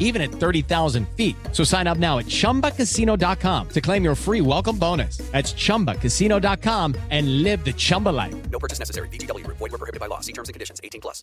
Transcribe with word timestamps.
even 0.00 0.20
at 0.20 0.32
30,000 0.32 1.06
feet. 1.16 1.36
So 1.52 1.62
sign 1.62 1.86
up 1.86 1.98
now 1.98 2.18
at 2.18 2.26
chumbacasino.com 2.26 3.68
to 3.68 3.80
claim 3.80 4.02
your 4.02 4.16
free 4.16 4.40
welcome 4.40 4.76
bonus. 4.76 5.18
That's 5.30 5.52
chumbacasino.com 5.52 6.96
and 7.10 7.44
live 7.44 7.64
the 7.64 7.72
Chumba 7.72 8.08
life. 8.08 8.34
No 8.50 8.58
purchase 8.58 8.80
necessary. 8.80 9.08
Group. 9.08 9.58
Void 9.58 9.70
were 9.70 9.78
prohibited 9.78 10.00
by 10.00 10.06
law. 10.06 10.20
See 10.20 10.32
terms 10.32 10.48
and 10.48 10.54
conditions. 10.54 10.80
18 10.82 11.00
plus. 11.00 11.22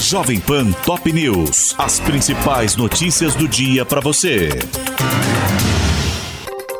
Jovem 0.00 0.40
Pan 0.40 0.72
Top 0.84 1.06
News. 1.12 1.74
As 1.78 2.00
principais 2.00 2.76
notícias 2.76 3.34
do 3.34 3.46
dia 3.46 3.84
para 3.84 4.00
você. 4.00 4.48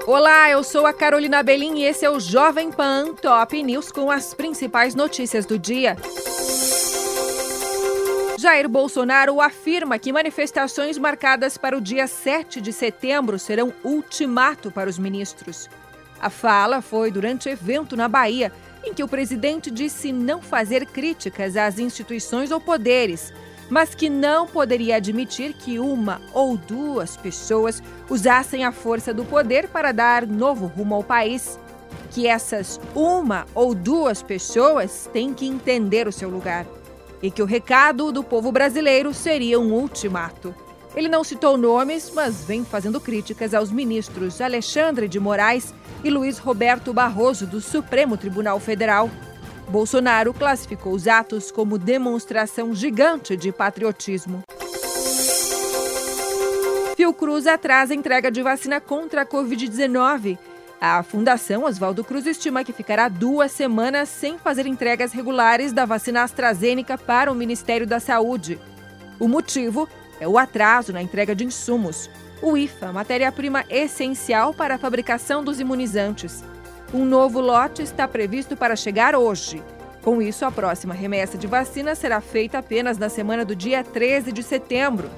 Olá, 0.07 0.51
eu 0.51 0.65
sou 0.65 0.85
a 0.85 0.93
Carolina 0.93 1.43
Belim 1.43 1.79
e 1.79 1.85
esse 1.85 2.05
é 2.05 2.11
o 2.11 2.19
Jovem 2.19 2.73
Pan 2.73 3.15
Top 3.15 3.63
News 3.63 3.93
com 3.93 4.11
as 4.11 4.35
principais 4.35 4.95
notícias 4.95 5.47
do 5.47 5.59
dia. 5.59 5.97
Jair 8.43 8.69
Bolsonaro 8.69 9.41
afirma 9.41 10.01
que 10.01 10.13
manifestações 10.13 10.99
marcadas 10.99 11.57
para 11.57 11.79
o 11.79 11.81
dia 11.81 12.09
7 12.09 12.61
de 12.61 12.73
setembro 12.73 13.39
serão 13.39 13.73
ultimato 13.85 14.69
para 14.69 14.91
os 14.91 14.99
ministros. 14.99 15.71
A 16.21 16.29
fala 16.29 16.83
foi 16.83 17.13
durante 17.13 17.49
evento 17.49 17.97
na 17.97 18.09
Bahia, 18.09 18.51
em 18.85 18.93
que 18.93 19.05
o 19.05 19.07
presidente 19.07 19.71
disse 19.71 20.13
não 20.13 20.43
fazer 20.43 20.87
críticas 20.87 21.57
às 21.57 21.79
instituições 21.79 22.51
ou 22.51 22.61
poderes, 22.61 23.33
mas 23.71 23.95
que 23.95 24.11
não 24.11 24.45
poderia 24.45 24.97
admitir 24.97 25.53
que 25.53 25.79
uma 25.79 26.21
ou 26.35 26.57
duas 26.57 27.17
pessoas 27.17 27.81
usassem 28.11 28.65
a 28.65 28.73
força 28.73 29.15
do 29.15 29.25
poder 29.25 29.69
para 29.69 29.93
dar 29.93 30.27
novo 30.27 30.67
rumo 30.67 30.97
ao 30.97 31.05
país. 31.05 31.61
Que 32.11 32.27
essas 32.27 32.81
uma 32.93 33.47
ou 33.55 33.73
duas 33.73 34.21
pessoas 34.21 35.09
têm 35.13 35.33
que 35.33 35.47
entender 35.47 36.09
o 36.09 36.13
seu 36.13 36.29
lugar 36.29 36.67
e 37.23 37.31
que 37.31 37.43
o 37.43 37.47
recado 37.47 38.11
do 38.11 38.25
povo 38.25 38.51
brasileiro 38.51 39.15
seria 39.15 39.61
um 39.61 39.73
ultimato. 39.73 40.55
Ele 40.95 41.09
não 41.09 41.25
citou 41.25 41.57
nomes, 41.57 42.11
mas 42.15 42.45
vem 42.45 42.65
fazendo 42.65 43.01
críticas 43.01 43.55
aos 43.55 43.71
ministros 43.71 44.41
Alexandre 44.41 45.09
de 45.09 45.19
Moraes 45.19 45.73
e 46.05 46.11
Luiz 46.11 46.39
Roberto 46.39 46.93
Barroso 46.93 47.47
do 47.47 47.61
Supremo 47.61 48.17
Tribunal 48.17 48.61
Federal. 48.61 49.11
Bolsonaro 49.69 50.35
classificou 50.35 50.93
os 50.93 51.09
atos 51.09 51.51
como 51.51 51.79
demonstração 51.79 52.75
gigante 52.75 53.37
de 53.37 53.51
patriotismo. 53.51 54.43
Fiocruz 56.95 57.47
atrasa 57.47 57.95
a 57.95 57.97
entrega 57.97 58.31
de 58.31 58.43
vacina 58.43 58.81
contra 58.81 59.23
a 59.23 59.27
Covid-19. 59.27 60.39
A 60.85 61.01
Fundação 61.05 61.63
Oswaldo 61.63 62.03
Cruz 62.03 62.27
estima 62.27 62.65
que 62.65 62.73
ficará 62.73 63.09
duas 63.09 63.53
semanas 63.53 64.09
sem 64.09 64.37
fazer 64.37 64.67
entregas 64.67 65.13
regulares 65.13 65.73
da 65.73 65.85
vacina 65.85 66.25
AstraZeneca 66.25 66.99
para 66.99 67.31
o 67.31 67.37
Ministério 67.37 67.87
da 67.87 68.01
Saúde. 68.01 68.59
O 69.21 69.29
motivo 69.29 69.89
é 70.19 70.27
o 70.27 70.37
atraso 70.37 70.93
na 70.93 71.01
entrega 71.01 71.37
de 71.37 71.45
insumos. 71.45 72.11
O 72.43 72.57
IFA, 72.57 72.93
matéria-prima 72.93 73.65
essencial 73.71 74.53
para 74.53 74.75
a 74.75 74.79
fabricação 74.79 75.45
dos 75.45 75.61
imunizantes. 75.61 76.43
Um 76.93 77.05
novo 77.05 77.41
lote 77.41 77.81
está 77.81 78.09
previsto 78.09 78.57
para 78.57 78.75
chegar 78.75 79.15
hoje. 79.15 79.63
Com 80.03 80.21
isso, 80.21 80.45
a 80.45 80.51
próxima 80.51 80.95
remessa 80.95 81.39
de 81.39 81.47
vacina 81.47 81.95
será 81.95 82.21
feita 82.21 82.59
apenas 82.59 82.99
na 82.99 83.09
semana 83.09 83.45
do 83.45 83.55
dia 83.55 83.85
13 83.85 84.33
de 84.33 84.43
setembro. 84.43 85.09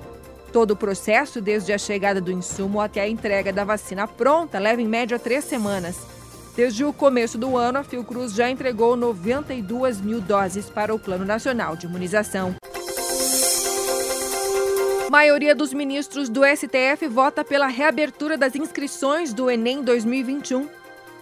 Todo 0.55 0.71
o 0.71 0.77
processo, 0.77 1.41
desde 1.41 1.73
a 1.73 1.79
chegada 1.79 2.21
do 2.21 2.31
insumo 2.31 2.81
até 2.81 3.01
a 3.01 3.09
entrega 3.09 3.53
da 3.53 3.65
vacina 3.65 4.07
pronta, 4.07 4.57
leva 4.57 4.81
em 4.81 4.87
média 4.87 5.19
três 5.19 5.42
semanas. 5.42 6.07
Desde 6.55 6.85
o 6.85 6.92
começo 6.92 7.37
do 7.37 7.57
ano, 7.57 7.81
a 7.81 7.83
Fiocruz 7.83 8.33
já 8.33 8.48
entregou 8.48 8.95
92 8.95 10.01
mil 10.01 10.20
doses 10.20 10.70
para 10.70 10.95
o 10.95 10.98
Plano 10.98 11.25
Nacional 11.25 11.75
de 11.75 11.87
Imunização. 11.87 12.55
A 15.09 15.11
maioria 15.11 15.57
dos 15.57 15.75
ministros 15.75 16.29
do 16.29 16.43
STF 16.45 17.09
vota 17.09 17.45
pela 17.45 17.67
reabertura 17.67 18.39
das 18.39 18.55
inscrições 18.55 19.35
do 19.35 19.51
Enem 19.51 19.83
2021. 19.83 20.69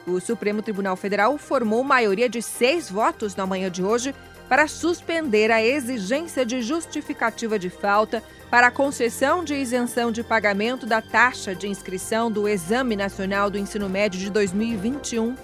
O 0.06 0.20
Supremo 0.20 0.60
Tribunal 0.60 0.94
Federal 0.94 1.38
formou 1.38 1.82
maioria 1.82 2.28
de 2.28 2.42
seis 2.42 2.90
votos 2.90 3.34
na 3.34 3.46
manhã 3.46 3.70
de 3.70 3.82
hoje 3.82 4.14
para 4.52 4.68
suspender 4.68 5.50
a 5.50 5.64
exigência 5.64 6.44
de 6.44 6.60
justificativa 6.60 7.58
de 7.58 7.70
falta 7.70 8.22
para 8.50 8.66
a 8.66 8.70
concessão 8.70 9.42
de 9.42 9.54
isenção 9.54 10.12
de 10.12 10.22
pagamento 10.22 10.84
da 10.84 11.00
taxa 11.00 11.54
de 11.54 11.66
inscrição 11.66 12.30
do 12.30 12.46
Exame 12.46 12.94
Nacional 12.94 13.48
do 13.48 13.56
Ensino 13.56 13.88
Médio 13.88 14.20
de 14.20 14.28
2021. 14.28 15.34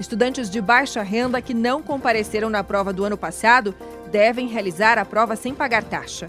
Estudantes 0.00 0.50
de 0.50 0.60
baixa 0.60 1.00
renda 1.00 1.40
que 1.40 1.54
não 1.54 1.80
compareceram 1.80 2.50
na 2.50 2.64
prova 2.64 2.92
do 2.92 3.04
ano 3.04 3.16
passado 3.16 3.72
devem 4.10 4.48
realizar 4.48 4.98
a 4.98 5.04
prova 5.04 5.36
sem 5.36 5.54
pagar 5.54 5.84
taxa. 5.84 6.28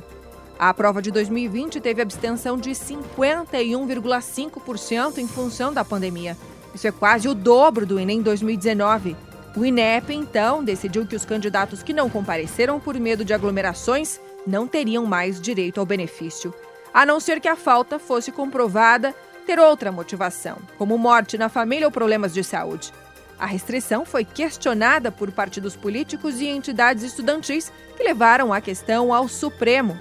A 0.60 0.72
prova 0.76 1.02
de 1.02 1.10
2020 1.10 1.82
teve 1.82 2.04
abstenção 2.04 2.56
de 2.56 2.70
51,5% 2.70 5.18
em 5.18 5.28
função 5.28 5.74
da 5.74 5.84
pandemia. 5.84 6.38
Isso 6.72 6.88
é 6.88 6.92
quase 6.92 7.28
o 7.28 7.34
dobro 7.34 7.84
do 7.84 8.00
Enem 8.00 8.22
2019. 8.22 9.16
O 9.56 9.64
INEP, 9.64 10.14
então, 10.14 10.64
decidiu 10.64 11.06
que 11.06 11.16
os 11.16 11.24
candidatos 11.24 11.82
que 11.82 11.94
não 11.94 12.10
compareceram 12.10 12.78
por 12.80 13.00
medo 13.00 13.24
de 13.24 13.34
aglomerações 13.34 14.20
não 14.46 14.68
teriam 14.68 15.06
mais 15.06 15.40
direito 15.40 15.80
ao 15.80 15.86
benefício, 15.86 16.54
a 16.94 17.06
não 17.06 17.22
ser 17.22 17.40
que 17.40 17.48
a 17.48 17.56
falta 17.56 17.98
fosse 17.98 18.32
comprovada 18.32 19.16
ter 19.46 19.58
outra 19.58 19.92
motivação, 19.92 20.58
como 20.78 20.98
morte 20.98 21.38
na 21.38 21.48
família 21.48 21.88
ou 21.88 21.92
problemas 21.92 22.34
de 22.34 22.44
saúde. 22.44 22.92
A 23.40 23.46
restrição 23.46 24.06
foi 24.06 24.26
questionada 24.26 25.12
por 25.12 25.32
partidos 25.32 25.76
políticos 25.76 26.42
e 26.42 26.48
entidades 26.48 27.04
estudantis 27.04 27.72
que 27.96 28.04
levaram 28.04 28.54
a 28.54 28.60
questão 28.60 29.14
ao 29.14 29.28
Supremo. 29.28 29.98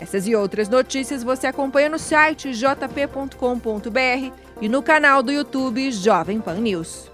Essas 0.00 0.26
e 0.26 0.34
outras 0.34 0.68
notícias 0.68 1.22
você 1.22 1.46
acompanha 1.46 1.88
no 1.88 1.98
site 1.98 2.52
jp.com.br 2.52 4.32
e 4.60 4.68
no 4.68 4.82
canal 4.82 5.22
do 5.22 5.32
YouTube 5.32 5.90
Jovem 5.90 6.40
Pan 6.40 6.56
News. 6.56 7.13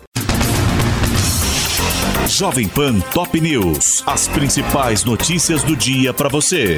Jovem 2.31 2.69
Pan 2.69 3.01
Top 3.13 3.35
News. 3.35 4.05
As 4.07 4.29
principais 4.29 5.05
notícias 5.05 5.65
do 5.65 5.75
dia 5.77 6.15
para 6.15 6.29
você. 6.29 6.77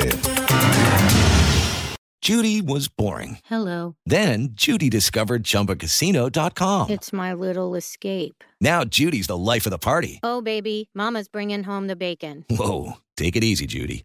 Judy 2.22 2.62
was 2.62 2.88
boring. 2.88 3.38
Hello. 3.44 3.94
Then 4.06 4.48
Judy 4.54 4.88
discovered 4.88 5.42
ChumbaCasino.com. 5.42 6.88
It's 6.88 7.12
my 7.12 7.34
little 7.34 7.74
escape. 7.74 8.42
Now 8.60 8.84
Judy's 8.84 9.26
the 9.26 9.36
life 9.36 9.66
of 9.66 9.70
the 9.72 9.78
party. 9.78 10.20
Oh, 10.22 10.40
baby, 10.40 10.88
Mama's 10.94 11.28
bringing 11.28 11.64
home 11.64 11.86
the 11.86 11.96
bacon. 11.96 12.46
Whoa, 12.48 12.94
take 13.16 13.36
it 13.36 13.44
easy, 13.44 13.66
Judy. 13.66 14.04